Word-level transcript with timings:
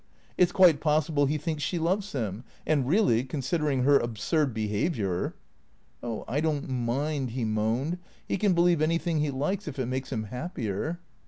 It 0.35 0.49
's 0.49 0.51
quite 0.51 0.79
possible 0.79 1.27
he 1.27 1.37
thinks 1.37 1.61
she 1.61 1.77
loves 1.77 2.13
him; 2.13 2.43
and 2.65 2.87
really, 2.87 3.23
consider 3.23 3.69
ing 3.69 3.83
her 3.83 3.99
absurd 3.99 4.51
behaviour 4.51 5.35
""Oh, 6.01 6.25
I 6.27 6.41
don't 6.41 6.67
mind," 6.67 7.33
she 7.33 7.43
moaned," 7.45 7.99
he 8.27 8.39
can 8.39 8.53
believe 8.55 8.81
anything 8.81 9.19
he 9.19 9.29
likes 9.29 9.67
if 9.67 9.77
it 9.77 9.85
makes 9.85 10.11
him 10.11 10.23
happier." 10.23 10.97